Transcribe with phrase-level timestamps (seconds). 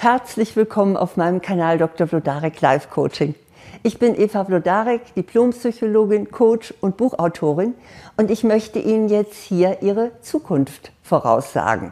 [0.00, 2.06] Herzlich willkommen auf meinem Kanal Dr.
[2.06, 3.34] Vlodarek Life Coaching.
[3.82, 7.74] Ich bin Eva Vlodarek, Diplompsychologin, Coach und Buchautorin
[8.16, 11.90] und ich möchte Ihnen jetzt hier Ihre Zukunft voraussagen.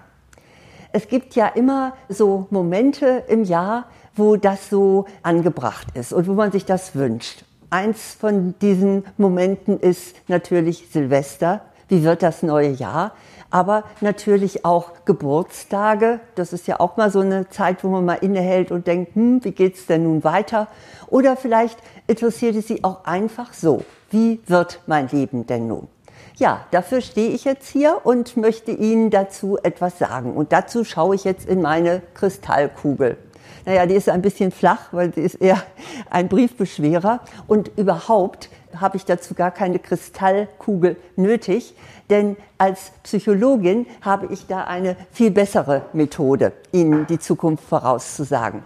[0.92, 6.34] Es gibt ja immer so Momente im Jahr, wo das so angebracht ist und wo
[6.34, 7.44] man sich das wünscht.
[7.70, 11.62] Eins von diesen Momenten ist natürlich Silvester.
[11.88, 13.12] Wie wird das neue Jahr?
[13.50, 16.20] aber natürlich auch Geburtstage.
[16.34, 19.44] Das ist ja auch mal so eine Zeit, wo man mal innehält und denkt, hm,
[19.44, 20.68] wie geht's denn nun weiter?
[21.08, 23.84] Oder vielleicht interessiert es Sie auch einfach so.
[24.10, 25.88] Wie wird mein Leben denn nun?
[26.36, 30.34] Ja, dafür stehe ich jetzt hier und möchte Ihnen dazu etwas sagen.
[30.34, 33.16] Und dazu schaue ich jetzt in meine Kristallkugel.
[33.64, 35.62] Naja, die ist ein bisschen flach, weil sie ist eher
[36.10, 37.20] ein Briefbeschwerer.
[37.46, 41.74] Und überhaupt habe ich dazu gar keine Kristallkugel nötig,
[42.10, 48.62] denn als Psychologin habe ich da eine viel bessere Methode, Ihnen die Zukunft vorauszusagen.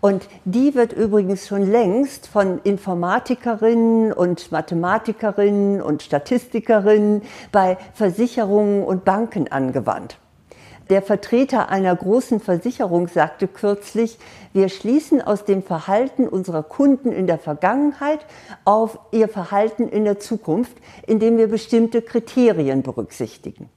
[0.00, 9.04] Und die wird übrigens schon längst von Informatikerinnen und Mathematikerinnen und Statistikerinnen bei Versicherungen und
[9.04, 10.18] Banken angewandt.
[10.88, 14.18] Der Vertreter einer großen Versicherung sagte kürzlich,
[14.52, 18.20] wir schließen aus dem Verhalten unserer Kunden in der Vergangenheit
[18.64, 20.76] auf ihr Verhalten in der Zukunft,
[21.06, 23.68] indem wir bestimmte Kriterien berücksichtigen.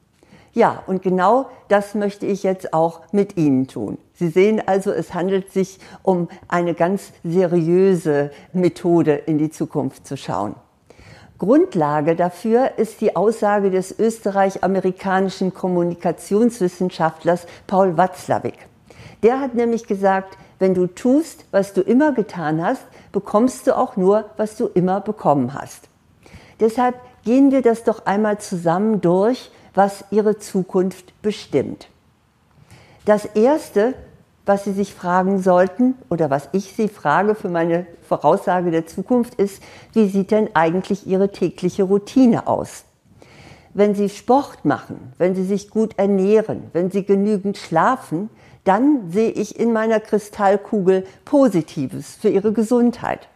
[0.54, 3.98] Ja, und genau das möchte ich jetzt auch mit Ihnen tun.
[4.14, 10.16] Sie sehen also, es handelt sich um eine ganz seriöse Methode, in die Zukunft zu
[10.16, 10.56] schauen.
[11.40, 18.68] Grundlage dafür ist die Aussage des österreich-amerikanischen Kommunikationswissenschaftlers Paul Watzlawick.
[19.24, 23.96] Der hat nämlich gesagt, wenn du tust, was du immer getan hast, bekommst du auch
[23.96, 25.88] nur, was du immer bekommen hast.
[26.60, 31.88] Deshalb gehen wir das doch einmal zusammen durch, was ihre Zukunft bestimmt.
[33.06, 33.94] Das Erste,
[34.50, 39.36] was Sie sich fragen sollten oder was ich Sie frage für meine Voraussage der Zukunft
[39.36, 39.62] ist,
[39.94, 42.84] wie sieht denn eigentlich Ihre tägliche Routine aus?
[43.76, 48.32] Wenn Sie Sport machen, wenn Sie sich gut ernähren, wenn Sie genügend schlafen,
[48.64, 53.30] dann sehe ich in meiner Kristallkugel Positives für Ihre Gesundheit.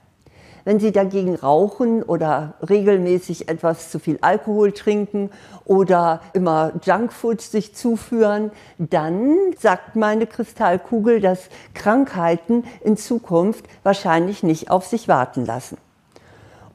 [0.65, 5.29] Wenn Sie dagegen rauchen oder regelmäßig etwas zu viel Alkohol trinken
[5.65, 14.71] oder immer Junkfood sich zuführen, dann sagt meine Kristallkugel, dass Krankheiten in Zukunft wahrscheinlich nicht
[14.71, 15.77] auf sich warten lassen.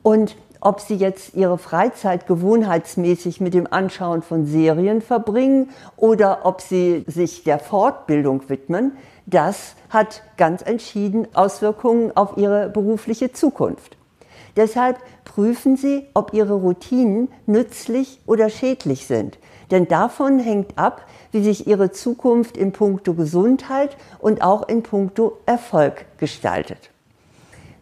[0.03, 6.61] Und ob sie jetzt ihre Freizeit gewohnheitsmäßig mit dem Anschauen von Serien verbringen oder ob
[6.61, 8.93] sie sich der Fortbildung widmen,
[9.29, 13.97] das hat ganz entschieden Auswirkungen auf ihre berufliche Zukunft.
[14.57, 19.39] Deshalb prüfen Sie, ob Ihre Routinen nützlich oder schädlich sind.
[19.71, 25.39] Denn davon hängt ab, wie sich Ihre Zukunft in puncto Gesundheit und auch in puncto
[25.47, 26.91] Erfolg gestaltet.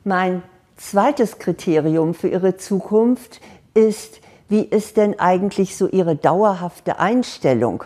[0.04, 0.42] Mein
[0.76, 3.40] zweites Kriterium für Ihre Zukunft
[3.72, 7.84] ist, wie ist denn eigentlich so Ihre dauerhafte Einstellung?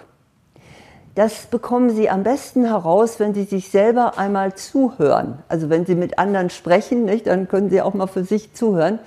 [1.16, 5.42] Das bekommen Sie am besten heraus, wenn Sie sich selber einmal zuhören.
[5.48, 9.00] Also wenn Sie mit anderen sprechen, nicht, dann können Sie auch mal für sich zuhören.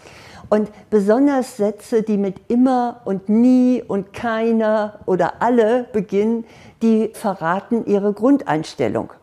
[0.49, 6.45] Und besonders Sätze, die mit immer und nie und keiner oder alle beginnen,
[6.81, 9.13] die verraten Ihre Grundeinstellung.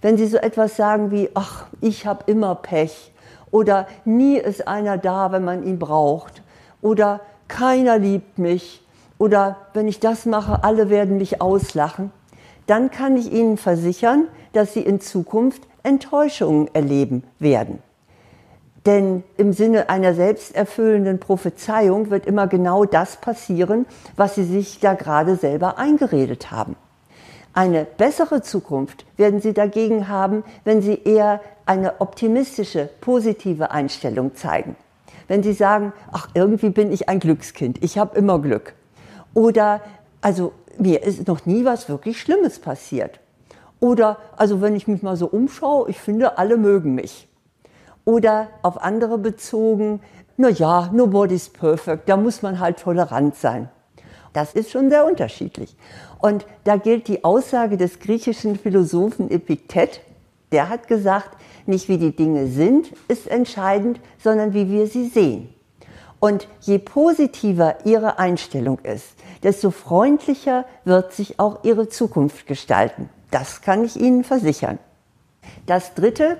[0.00, 3.12] Wenn Sie so etwas sagen wie, ach, ich habe immer Pech
[3.50, 6.42] oder nie ist einer da, wenn man ihn braucht
[6.80, 8.82] oder keiner liebt mich
[9.18, 12.12] oder wenn ich das mache, alle werden mich auslachen,
[12.66, 17.78] dann kann ich Ihnen versichern, dass Sie in Zukunft Enttäuschungen erleben werden.
[18.86, 24.94] Denn im Sinne einer selbsterfüllenden Prophezeiung wird immer genau das passieren, was Sie sich da
[24.94, 26.76] gerade selber eingeredet haben.
[27.52, 34.76] Eine bessere Zukunft werden Sie dagegen haben, wenn Sie eher eine optimistische, positive Einstellung zeigen.
[35.28, 38.74] Wenn Sie sagen, ach, irgendwie bin ich ein Glückskind, ich habe immer Glück.
[39.34, 39.80] Oder
[40.20, 43.20] also mir ist noch nie was wirklich Schlimmes passiert.
[43.80, 47.28] Oder, also wenn ich mich mal so umschaue, ich finde, alle mögen mich.
[48.04, 50.00] Oder auf andere bezogen,
[50.36, 53.68] na ja, nobody's perfect, da muss man halt tolerant sein.
[54.32, 55.76] Das ist schon sehr unterschiedlich.
[56.18, 60.00] Und da gilt die Aussage des griechischen Philosophen Epiktet,
[60.52, 65.54] der hat gesagt, nicht wie die Dinge sind, ist entscheidend, sondern wie wir sie sehen.
[66.20, 73.08] Und je positiver Ihre Einstellung ist, desto freundlicher wird sich auch Ihre Zukunft gestalten.
[73.30, 74.78] Das kann ich Ihnen versichern.
[75.66, 76.36] Das Dritte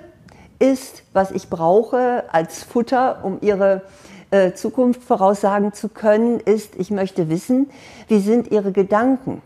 [0.59, 3.81] ist, was ich brauche als Futter, um Ihre
[4.29, 7.71] äh, Zukunft voraussagen zu können, ist, ich möchte wissen,
[8.07, 9.41] wie sind Ihre Gedanken?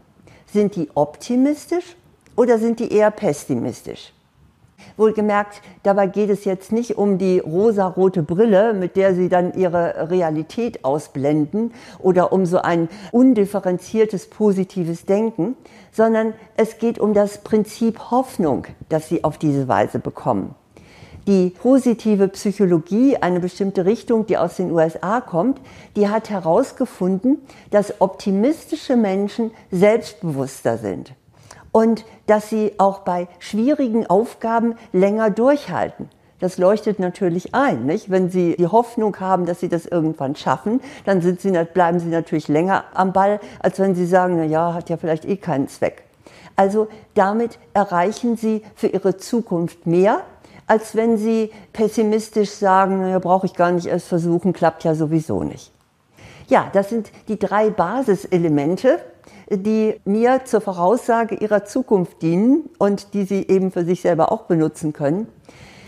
[0.51, 1.95] Sind die optimistisch
[2.35, 4.11] oder sind die eher pessimistisch?
[4.97, 10.09] Wohlgemerkt, dabei geht es jetzt nicht um die rosarote Brille, mit der Sie dann Ihre
[10.09, 15.55] Realität ausblenden oder um so ein undifferenziertes positives Denken,
[15.91, 20.55] sondern es geht um das Prinzip Hoffnung, das Sie auf diese Weise bekommen.
[21.27, 25.59] Die positive Psychologie, eine bestimmte Richtung, die aus den USA kommt,
[25.95, 27.39] die hat herausgefunden,
[27.71, 31.13] dass optimistische Menschen selbstbewusster sind
[31.75, 36.07] und dass sie auch bei schwierigen Aufgaben länger durchhalten.
[36.39, 37.85] Das leuchtet natürlich ein.
[37.85, 38.09] Nicht?
[38.09, 42.07] Wenn Sie die Hoffnung haben, dass Sie das irgendwann schaffen, dann sind Sie, bleiben Sie
[42.07, 45.67] natürlich länger am Ball, als wenn Sie sagen, na ja, hat ja vielleicht eh keinen
[45.67, 46.03] Zweck.
[46.55, 50.21] Also damit erreichen Sie für Ihre Zukunft mehr,
[50.67, 55.43] als wenn Sie pessimistisch sagen, naja, brauche ich gar nicht erst versuchen, klappt ja sowieso
[55.43, 55.73] nicht.
[56.47, 58.99] Ja, das sind die drei Basiselemente,
[59.49, 64.43] die mir zur Voraussage ihrer Zukunft dienen und die sie eben für sich selber auch
[64.43, 65.27] benutzen können.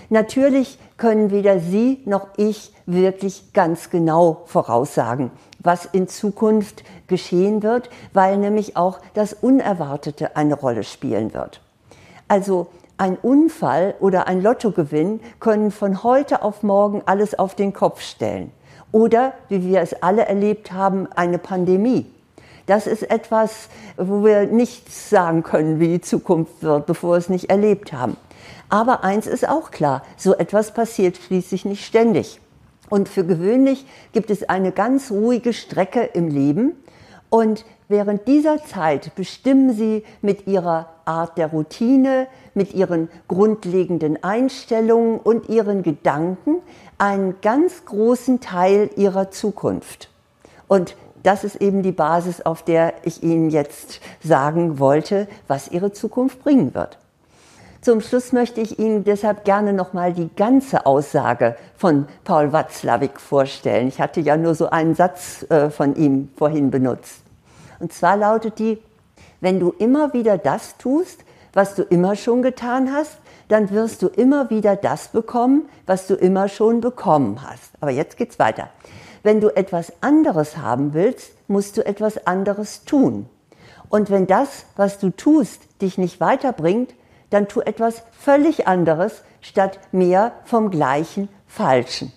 [0.09, 7.89] Natürlich können weder Sie noch ich wirklich ganz genau voraussagen, was in Zukunft geschehen wird,
[8.13, 11.61] weil nämlich auch das Unerwartete eine Rolle spielen wird.
[12.29, 12.67] Also
[12.97, 18.51] ein Unfall oder ein Lottogewinn können von heute auf morgen alles auf den Kopf stellen.
[18.91, 22.05] Oder, wie wir es alle erlebt haben, eine Pandemie.
[22.67, 27.29] Das ist etwas, wo wir nichts sagen können, wie die Zukunft wird, bevor wir es
[27.29, 28.17] nicht erlebt haben.
[28.69, 32.41] Aber eins ist auch klar, so etwas passiert schließlich nicht ständig.
[32.89, 36.73] Und für gewöhnlich gibt es eine ganz ruhige Strecke im Leben.
[37.29, 45.19] Und während dieser Zeit bestimmen Sie mit Ihrer Art der Routine, mit Ihren grundlegenden Einstellungen
[45.19, 46.57] und Ihren Gedanken
[46.97, 50.09] einen ganz großen Teil Ihrer Zukunft.
[50.67, 55.91] Und das ist eben die Basis, auf der ich Ihnen jetzt sagen wollte, was Ihre
[55.91, 56.97] Zukunft bringen wird.
[57.81, 63.87] Zum Schluss möchte ich Ihnen deshalb gerne nochmal die ganze Aussage von Paul Watzlawick vorstellen.
[63.87, 67.21] Ich hatte ja nur so einen Satz äh, von ihm vorhin benutzt.
[67.79, 68.79] Und zwar lautet die,
[69.41, 71.23] wenn du immer wieder das tust,
[71.53, 73.17] was du immer schon getan hast,
[73.47, 77.71] dann wirst du immer wieder das bekommen, was du immer schon bekommen hast.
[77.79, 78.69] Aber jetzt geht's weiter.
[79.23, 83.27] Wenn du etwas anderes haben willst, musst du etwas anderes tun.
[83.89, 86.93] Und wenn das, was du tust, dich nicht weiterbringt,
[87.29, 92.11] dann tu etwas völlig anderes statt mehr vom gleichen Falschen.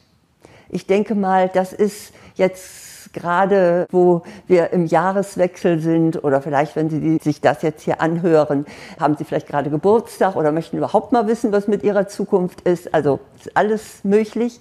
[0.69, 6.91] Ich denke mal, das ist jetzt gerade wo wir im Jahreswechsel sind oder vielleicht, wenn
[6.91, 8.67] Sie sich das jetzt hier anhören,
[8.99, 12.95] haben Sie vielleicht gerade Geburtstag oder möchten überhaupt mal wissen, was mit Ihrer Zukunft ist.
[12.95, 14.61] Also ist alles möglich.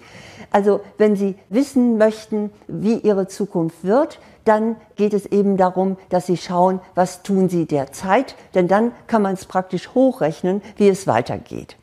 [0.51, 6.25] Also wenn Sie wissen möchten, wie Ihre Zukunft wird, dann geht es eben darum, dass
[6.25, 11.05] Sie schauen, was tun Sie derzeit, denn dann kann man es praktisch hochrechnen, wie es
[11.05, 11.77] weitergeht.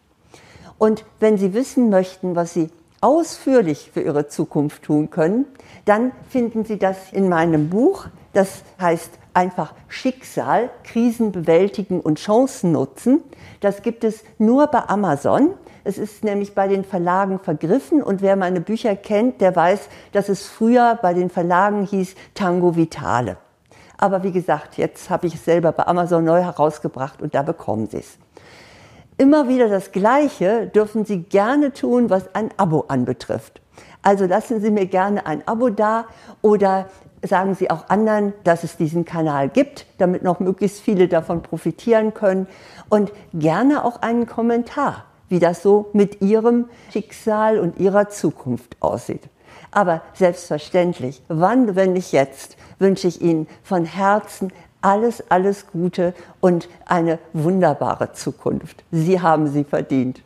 [0.78, 5.46] Und wenn Sie wissen möchten, was Sie ausführlich für Ihre Zukunft tun können,
[5.84, 8.06] dann finden Sie das in meinem Buch.
[8.32, 13.22] Das heißt einfach Schicksal, Krisen bewältigen und Chancen nutzen.
[13.60, 15.54] Das gibt es nur bei Amazon.
[15.84, 20.28] Es ist nämlich bei den Verlagen vergriffen und wer meine Bücher kennt, der weiß, dass
[20.28, 23.36] es früher bei den Verlagen hieß Tango Vitale.
[23.98, 27.86] Aber wie gesagt, jetzt habe ich es selber bei Amazon neu herausgebracht und da bekommen
[27.86, 28.18] Sie es
[29.18, 33.60] immer wieder das Gleiche dürfen Sie gerne tun, was ein Abo anbetrifft.
[34.02, 36.06] Also lassen Sie mir gerne ein Abo da
[36.42, 36.86] oder
[37.22, 42.14] sagen Sie auch anderen, dass es diesen Kanal gibt, damit noch möglichst viele davon profitieren
[42.14, 42.46] können.
[42.88, 49.28] Und gerne auch einen Kommentar, wie das so mit Ihrem Schicksal und Ihrer Zukunft aussieht.
[49.72, 54.52] Aber selbstverständlich, wann, wenn nicht jetzt, wünsche ich Ihnen von Herzen
[54.86, 58.84] alles, alles Gute und eine wunderbare Zukunft.
[58.92, 60.22] Sie haben sie verdient.